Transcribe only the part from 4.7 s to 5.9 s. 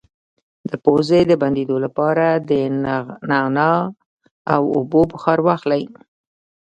اوبو بخار واخلئ